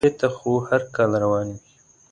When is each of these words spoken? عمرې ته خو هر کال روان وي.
عمرې 0.03 0.11
ته 0.19 0.27
خو 0.35 0.51
هر 0.67 0.81
کال 0.95 1.11
روان 1.23 1.47
وي. 1.53 1.59